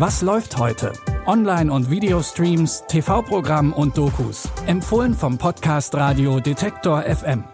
Was 0.00 0.22
läuft 0.22 0.56
heute? 0.56 0.94
Online- 1.26 1.70
und 1.70 1.90
Videostreams, 1.90 2.84
TV-Programm 2.88 3.74
und 3.74 3.98
Dokus. 3.98 4.48
Empfohlen 4.66 5.12
vom 5.12 5.36
Podcast 5.36 5.94
Radio 5.94 6.40
Detektor 6.40 7.02
FM. 7.02 7.44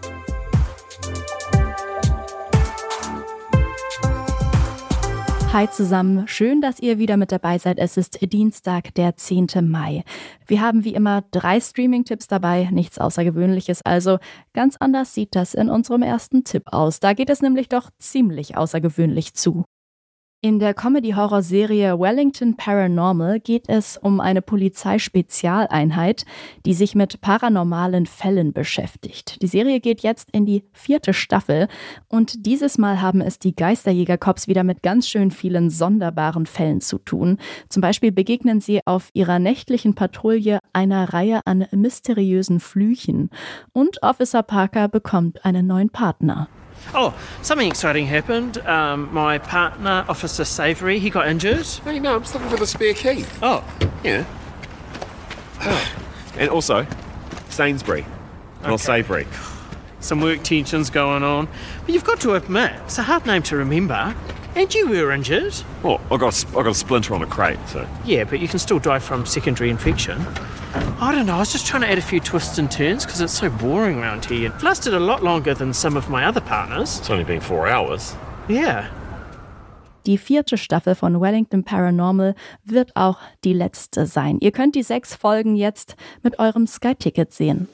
Hi 5.53 5.69
zusammen, 5.73 6.29
schön, 6.29 6.61
dass 6.61 6.79
ihr 6.79 7.01
wieder 7.01 7.17
mit 7.17 7.33
dabei 7.33 7.59
seid. 7.59 7.79
Es 7.79 7.97
ist 7.97 8.21
Dienstag, 8.33 8.95
der 8.95 9.17
10. 9.17 9.49
Mai. 9.69 10.05
Wir 10.47 10.61
haben 10.61 10.85
wie 10.85 10.95
immer 10.95 11.25
drei 11.33 11.59
Streaming-Tipps 11.59 12.29
dabei, 12.29 12.69
nichts 12.71 12.99
Außergewöhnliches. 12.99 13.83
Also 13.83 14.19
ganz 14.53 14.77
anders 14.79 15.13
sieht 15.13 15.35
das 15.35 15.53
in 15.53 15.69
unserem 15.69 16.03
ersten 16.03 16.45
Tipp 16.45 16.63
aus. 16.67 17.01
Da 17.01 17.13
geht 17.13 17.29
es 17.29 17.43
nämlich 17.43 17.69
doch 17.69 17.91
ziemlich 17.99 18.57
außergewöhnlich 18.57 19.35
zu. 19.35 19.65
In 20.47 20.61
der 20.61 20.75
Comedy-Horror-Serie 20.75 21.99
Wellington 21.99 22.57
Paranormal 22.57 23.41
geht 23.41 23.69
es 23.69 23.97
um 23.97 24.21
eine 24.21 24.43
Polizeispezialeinheit, 24.43 26.25
die 26.65 26.73
sich 26.73 26.95
mit 26.95 27.21
paranormalen 27.21 28.07
Fällen 28.07 28.53
beschäftigt. 28.53 29.43
Die 29.43 29.49
Serie 29.49 29.81
geht 29.81 30.03
jetzt 30.03 30.29
in 30.31 30.47
die 30.47 30.63
vierte 30.73 31.15
Staffel 31.15 31.67
und 32.07 32.47
dieses 32.47 32.79
Mal 32.79 33.03
haben 33.03 33.23
es 33.23 33.41
die 33.41 33.57
Geisterjäger-Cops 33.57 34.47
wieder 34.47 34.63
mit 34.63 34.85
ganz 34.85 35.09
schön 35.09 35.33
vielen 35.33 35.69
sonderbaren 35.69 36.47
Fällen 36.47 36.81
zu 36.81 36.99
tun. 36.99 37.39
Zum 37.69 37.81
Beispiel 37.81 38.13
begegnen 38.13 38.61
sie 38.61 38.83
auf 38.87 39.11
ihrer 39.15 39.41
nächtlichen 39.41 39.97
Patrouille 39.97 40.61
einer 40.73 41.13
Reihe 41.13 41.41
an 41.45 41.67
mysteriösen 41.73 42.61
Flüchen 42.61 43.31
und 43.73 44.01
Officer 44.05 44.45
Parker 44.45 44.87
bekommt 44.87 45.45
einen 45.45 45.67
neuen 45.67 45.91
Partner. 45.91 46.47
Oh, 46.95 47.15
something 47.43 47.69
exciting 47.69 48.07
happened. 48.07 48.59
Um, 48.67 49.13
my 49.13 49.39
partner, 49.39 50.05
Officer 50.09 50.45
Savory, 50.45 50.99
he 50.99 51.11
got 51.11 51.29
injured. 51.29 51.67
Hey, 51.67 51.99
no, 51.99 52.15
I'm 52.17 52.23
just 52.23 52.35
looking 52.35 52.49
for 52.49 52.57
the 52.57 52.67
spare 52.67 52.95
key. 52.95 53.25
Oh, 53.43 53.65
Yeah. 54.05 54.25
and 56.39 56.49
also, 56.51 56.87
Sainsbury. 57.49 58.07
Not 58.63 58.81
Savory. 58.81 59.27
some 60.01 60.21
work 60.21 60.43
tensions 60.43 60.91
going 60.91 61.23
on. 61.23 61.49
But 61.85 61.95
you've 61.95 62.05
got 62.05 62.21
to 62.21 62.35
admit, 62.35 62.73
it's 62.85 62.99
a 62.99 63.03
hard 63.03 63.27
name 63.27 63.43
to 63.45 63.57
remember. 63.57 64.15
And 64.55 64.73
you 64.75 64.89
were 64.89 65.13
injured. 65.13 65.55
Well, 65.83 66.01
I 66.11 66.17
got 66.17 66.43
a, 66.43 66.49
I 66.51 66.63
got 66.63 66.69
a 66.69 66.75
splinter 66.75 67.15
on 67.15 67.23
a 67.23 67.27
crate, 67.27 67.59
so. 67.69 67.87
Yeah, 68.05 68.25
but 68.25 68.41
you 68.41 68.49
can 68.49 68.59
still 68.59 68.79
die 68.79 68.99
from 69.01 69.27
secondary 69.27 69.69
infection. 69.71 70.25
I 71.01 71.13
don't 71.13 71.27
know, 71.27 71.37
I 71.37 71.39
was 71.39 71.53
just 71.53 71.67
trying 71.67 71.83
to 71.83 71.91
add 71.91 71.99
a 71.99 72.03
few 72.03 72.21
twists 72.21 72.59
and 72.59 72.71
turns 72.71 73.05
because 73.05 73.21
it's 73.21 73.33
so 73.33 73.51
boring 73.51 73.99
around 73.99 74.25
here. 74.25 74.53
It 74.55 74.63
lasted 74.63 74.95
a 74.95 75.01
lot 75.01 75.23
longer 75.23 75.55
than 75.55 75.73
some 75.73 75.97
of 75.97 76.09
my 76.09 76.25
other 76.25 76.41
partners. 76.41 76.99
It's 76.99 77.11
only 77.11 77.25
been 77.25 77.41
four 77.41 77.69
hours. 77.69 78.15
Yeah. 78.49 78.89
Die 80.07 80.19
vierte 80.19 80.57
Staffel 80.57 80.95
von 80.95 81.21
Wellington 81.21 81.65
Paranormal 81.65 82.35
wird 82.65 82.95
auch 82.95 83.19
die 83.43 83.53
letzte 83.53 84.07
sein. 84.07 84.39
Ihr 84.41 84.53
könnt 84.53 84.75
die 84.75 84.85
sechs 84.85 85.15
Folgen 85.15 85.57
jetzt 85.57 85.97
mit 86.23 86.39
eurem 86.39 86.67
Sky-Ticket 86.67 87.33
sehen. 87.33 87.69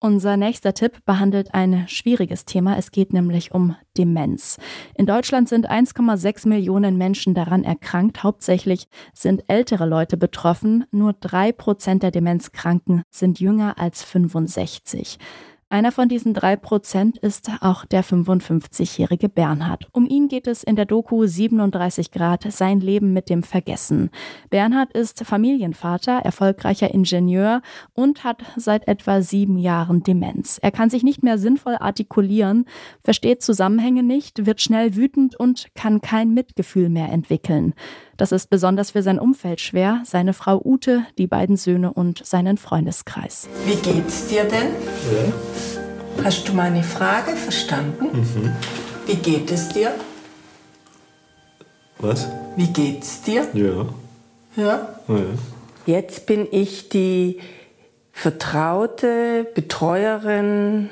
Unser 0.00 0.36
nächster 0.36 0.74
Tipp 0.74 1.04
behandelt 1.06 1.54
ein 1.54 1.88
schwieriges 1.88 2.44
Thema. 2.44 2.78
Es 2.78 2.92
geht 2.92 3.12
nämlich 3.12 3.50
um 3.50 3.74
Demenz. 3.96 4.56
In 4.94 5.06
Deutschland 5.06 5.48
sind 5.48 5.68
1,6 5.68 6.46
Millionen 6.46 6.96
Menschen 6.96 7.34
daran 7.34 7.64
erkrankt. 7.64 8.22
Hauptsächlich 8.22 8.86
sind 9.12 9.42
ältere 9.48 9.86
Leute 9.86 10.16
betroffen. 10.16 10.84
Nur 10.92 11.14
drei 11.14 11.50
Prozent 11.50 12.04
der 12.04 12.12
Demenzkranken 12.12 13.02
sind 13.10 13.40
jünger 13.40 13.80
als 13.80 14.04
65. 14.04 15.18
Einer 15.70 15.92
von 15.92 16.08
diesen 16.08 16.32
drei 16.32 16.56
Prozent 16.56 17.18
ist 17.18 17.50
auch 17.60 17.84
der 17.84 18.02
55-jährige 18.02 19.28
Bernhard. 19.28 19.86
Um 19.92 20.06
ihn 20.06 20.28
geht 20.28 20.46
es 20.46 20.62
in 20.62 20.76
der 20.76 20.86
Doku 20.86 21.26
37 21.26 22.10
Grad, 22.10 22.50
sein 22.50 22.80
Leben 22.80 23.12
mit 23.12 23.28
dem 23.28 23.42
Vergessen. 23.42 24.08
Bernhard 24.48 24.94
ist 24.94 25.26
Familienvater, 25.26 26.20
erfolgreicher 26.20 26.94
Ingenieur 26.94 27.60
und 27.92 28.24
hat 28.24 28.44
seit 28.56 28.88
etwa 28.88 29.20
sieben 29.20 29.58
Jahren 29.58 30.02
Demenz. 30.02 30.58
Er 30.62 30.70
kann 30.70 30.88
sich 30.88 31.02
nicht 31.02 31.22
mehr 31.22 31.36
sinnvoll 31.36 31.76
artikulieren, 31.78 32.64
versteht 33.04 33.42
Zusammenhänge 33.42 34.02
nicht, 34.02 34.46
wird 34.46 34.62
schnell 34.62 34.96
wütend 34.96 35.38
und 35.38 35.66
kann 35.74 36.00
kein 36.00 36.32
Mitgefühl 36.32 36.88
mehr 36.88 37.12
entwickeln. 37.12 37.74
Das 38.16 38.32
ist 38.32 38.48
besonders 38.48 38.92
für 38.92 39.02
sein 39.02 39.18
Umfeld 39.20 39.60
schwer, 39.60 40.00
seine 40.04 40.32
Frau 40.32 40.60
Ute, 40.64 41.04
die 41.18 41.26
beiden 41.26 41.56
Söhne 41.58 41.92
und 41.92 42.24
seinen 42.26 42.56
Freundeskreis. 42.56 43.48
Wie 43.66 43.76
geht's 43.76 44.28
dir 44.28 44.44
denn? 44.44 44.72
Hast 46.24 46.48
du 46.48 46.52
meine 46.52 46.82
Frage 46.82 47.36
verstanden? 47.36 48.54
Wie 49.06 49.14
geht 49.14 49.50
es 49.50 49.68
dir? 49.68 49.92
Was? 51.98 52.26
Wie 52.56 52.66
geht's 52.66 53.22
dir? 53.22 53.46
Ja. 53.54 53.86
Ja? 54.56 54.88
Jetzt 55.86 56.26
bin 56.26 56.46
ich 56.50 56.88
die 56.88 57.40
vertraute 58.12 59.46
Betreuerin. 59.54 60.90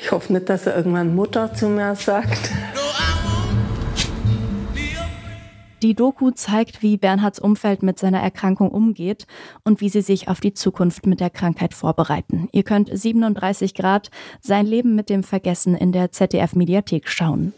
Ich 0.00 0.12
hoffe 0.12 0.32
nicht, 0.32 0.48
dass 0.48 0.66
er 0.66 0.76
irgendwann 0.76 1.14
Mutter 1.14 1.54
zu 1.54 1.68
mir 1.68 1.94
sagt. 1.96 2.50
Die 5.82 5.94
Doku 5.94 6.32
zeigt, 6.32 6.82
wie 6.82 6.96
Bernhards 6.96 7.38
Umfeld 7.38 7.84
mit 7.84 8.00
seiner 8.00 8.20
Erkrankung 8.20 8.70
umgeht 8.70 9.26
und 9.64 9.80
wie 9.80 9.88
sie 9.88 10.02
sich 10.02 10.26
auf 10.28 10.40
die 10.40 10.52
Zukunft 10.52 11.06
mit 11.06 11.20
der 11.20 11.30
Krankheit 11.30 11.72
vorbereiten. 11.72 12.48
Ihr 12.50 12.64
könnt 12.64 12.90
37 12.92 13.74
Grad 13.74 14.10
sein 14.40 14.66
Leben 14.66 14.96
mit 14.96 15.08
dem 15.08 15.22
Vergessen 15.22 15.76
in 15.76 15.92
der 15.92 16.10
ZDF 16.10 16.56
Mediathek 16.56 17.08
schauen. 17.08 17.52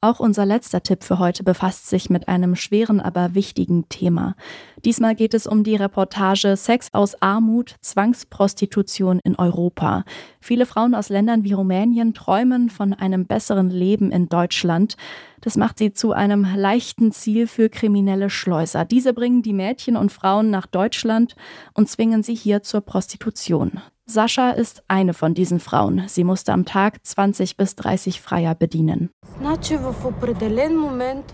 Auch 0.00 0.20
unser 0.20 0.46
letzter 0.46 0.80
Tipp 0.80 1.02
für 1.02 1.18
heute 1.18 1.42
befasst 1.42 1.88
sich 1.88 2.08
mit 2.08 2.28
einem 2.28 2.54
schweren, 2.54 3.00
aber 3.00 3.34
wichtigen 3.34 3.88
Thema. 3.88 4.36
Diesmal 4.84 5.16
geht 5.16 5.34
es 5.34 5.48
um 5.48 5.64
die 5.64 5.74
Reportage 5.74 6.56
Sex 6.56 6.90
aus 6.92 7.20
Armut, 7.20 7.74
Zwangsprostitution 7.80 9.18
in 9.18 9.34
Europa. 9.34 10.04
Viele 10.40 10.66
Frauen 10.66 10.94
aus 10.94 11.08
Ländern 11.08 11.42
wie 11.42 11.52
Rumänien 11.52 12.14
träumen 12.14 12.70
von 12.70 12.94
einem 12.94 13.26
besseren 13.26 13.70
Leben 13.70 14.12
in 14.12 14.28
Deutschland. 14.28 14.96
Das 15.40 15.56
macht 15.56 15.78
sie 15.78 15.92
zu 15.92 16.12
einem 16.12 16.46
leichten 16.54 17.10
Ziel 17.10 17.48
für 17.48 17.68
kriminelle 17.68 18.30
Schleuser. 18.30 18.84
Diese 18.84 19.12
bringen 19.12 19.42
die 19.42 19.52
Mädchen 19.52 19.96
und 19.96 20.12
Frauen 20.12 20.48
nach 20.50 20.66
Deutschland 20.66 21.34
und 21.74 21.88
zwingen 21.88 22.22
sie 22.22 22.36
hier 22.36 22.62
zur 22.62 22.82
Prostitution. 22.82 23.80
Sascha 24.10 24.52
ist 24.52 24.82
eine 24.88 25.12
von 25.12 25.34
diesen 25.34 25.60
Frauen. 25.60 26.04
Sie 26.08 26.24
musste 26.24 26.54
am 26.54 26.64
Tag 26.64 27.04
20 27.04 27.58
bis 27.58 27.76
30 27.76 28.22
Freier 28.22 28.54
bedienen. 28.54 29.10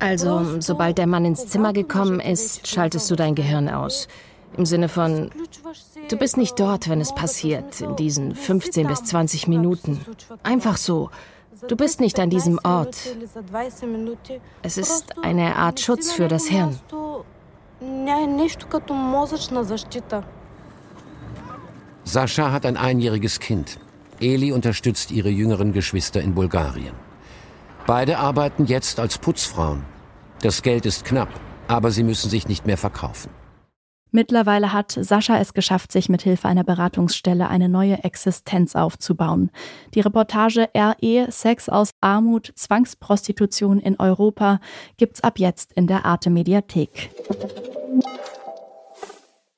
Also, 0.00 0.60
sobald 0.60 0.98
der 0.98 1.06
Mann 1.06 1.24
ins 1.24 1.46
Zimmer 1.46 1.72
gekommen 1.72 2.18
ist, 2.18 2.66
schaltest 2.66 3.08
du 3.12 3.14
dein 3.14 3.36
Gehirn 3.36 3.68
aus. 3.68 4.08
Im 4.56 4.66
Sinne 4.66 4.88
von, 4.88 5.30
du 6.08 6.16
bist 6.16 6.36
nicht 6.36 6.58
dort, 6.58 6.88
wenn 6.88 7.00
es 7.00 7.14
passiert, 7.14 7.80
in 7.80 7.94
diesen 7.94 8.34
15 8.34 8.88
bis 8.88 9.04
20 9.04 9.46
Minuten. 9.46 10.04
Einfach 10.42 10.76
so. 10.76 11.10
Du 11.68 11.76
bist 11.76 12.00
nicht 12.00 12.18
an 12.18 12.28
diesem 12.28 12.58
Ort. 12.64 12.96
Es 14.62 14.78
ist 14.78 15.14
eine 15.22 15.56
Art 15.56 15.78
Schutz 15.78 16.12
für 16.12 16.26
das 16.26 16.46
Hirn. 16.46 16.78
Sascha 22.04 22.52
hat 22.52 22.66
ein 22.66 22.76
einjähriges 22.76 23.40
Kind. 23.40 23.78
Eli 24.20 24.52
unterstützt 24.52 25.10
ihre 25.10 25.30
jüngeren 25.30 25.72
Geschwister 25.72 26.20
in 26.20 26.34
Bulgarien. 26.34 26.94
Beide 27.86 28.18
arbeiten 28.18 28.66
jetzt 28.66 29.00
als 29.00 29.18
Putzfrauen. 29.18 29.84
Das 30.40 30.62
Geld 30.62 30.86
ist 30.86 31.04
knapp, 31.04 31.28
aber 31.68 31.90
sie 31.90 32.02
müssen 32.02 32.30
sich 32.30 32.46
nicht 32.46 32.66
mehr 32.66 32.78
verkaufen. 32.78 33.30
Mittlerweile 34.10 34.72
hat 34.72 34.92
Sascha 34.92 35.40
es 35.40 35.54
geschafft, 35.54 35.90
sich 35.90 36.08
mit 36.08 36.22
Hilfe 36.22 36.46
einer 36.46 36.62
Beratungsstelle 36.62 37.48
eine 37.48 37.68
neue 37.68 38.04
Existenz 38.04 38.76
aufzubauen. 38.76 39.50
Die 39.94 40.00
Reportage 40.00 40.68
RE 40.72 41.26
Sex 41.30 41.68
aus 41.68 41.90
Armut, 42.00 42.52
Zwangsprostitution 42.54 43.80
in 43.80 43.98
Europa 43.98 44.60
gibt's 44.98 45.20
ab 45.24 45.40
jetzt 45.40 45.72
in 45.72 45.88
der 45.88 46.04
Arte 46.04 46.30
Mediathek. 46.30 47.10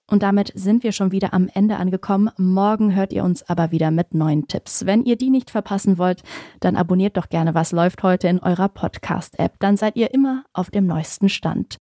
Und 0.08 0.22
damit 0.22 0.52
sind 0.54 0.84
wir 0.84 0.92
schon 0.92 1.10
wieder 1.10 1.34
am 1.34 1.48
Ende 1.52 1.76
angekommen. 1.76 2.30
Morgen 2.36 2.94
hört 2.94 3.12
ihr 3.12 3.24
uns 3.24 3.42
aber 3.48 3.72
wieder 3.72 3.90
mit 3.90 4.14
neuen 4.14 4.46
Tipps. 4.46 4.86
Wenn 4.86 5.04
ihr 5.04 5.16
die 5.16 5.30
nicht 5.30 5.50
verpassen 5.50 5.98
wollt, 5.98 6.22
dann 6.60 6.76
abonniert 6.76 7.16
doch 7.16 7.28
gerne 7.28 7.54
Was 7.54 7.72
läuft 7.72 8.02
heute 8.02 8.28
in 8.28 8.38
eurer 8.38 8.68
Podcast-App. 8.68 9.54
Dann 9.58 9.76
seid 9.76 9.96
ihr 9.96 10.14
immer 10.14 10.44
auf 10.52 10.70
dem 10.70 10.86
neuesten 10.86 11.28
Stand. 11.28 11.76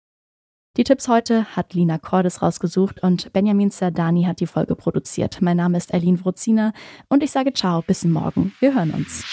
Die 0.78 0.86
Tipps 0.86 1.10
heute 1.10 1.46
hat 1.56 1.74
Lina 1.74 1.98
Cordes 1.98 2.42
rausgesucht 2.42 3.04
und 3.04 3.34
Benjamin 3.34 3.72
Zerdani 3.72 4.24
hat 4.24 4.40
die 4.40 4.48
Folge 4.48 4.76
produziert. 4.76 5.42
Mein 5.42 5.58
Name 5.58 5.78
ist 5.78 5.92
Erlin 5.92 6.24
Wrozina 6.24 6.72
und 7.10 7.24
ich 7.24 7.32
sage 7.32 7.52
ciao, 7.52 7.82
bis 7.82 8.06
morgen. 8.06 8.54
Wir 8.60 8.74
hören 8.74 8.92
uns. 8.92 9.26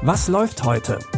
Was 0.00 0.28
läuft 0.28 0.64
heute? 0.64 0.98